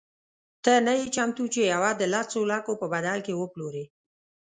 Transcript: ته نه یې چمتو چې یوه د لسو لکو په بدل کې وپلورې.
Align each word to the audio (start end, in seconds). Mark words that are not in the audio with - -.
ته 0.63 0.73
نه 0.85 0.93
یې 0.99 1.05
چمتو 1.15 1.43
چې 1.53 1.61
یوه 1.73 1.91
د 1.95 2.01
لسو 2.13 2.39
لکو 2.51 2.71
په 2.81 2.85
بدل 2.93 3.19
کې 3.25 3.33
وپلورې. 3.35 3.85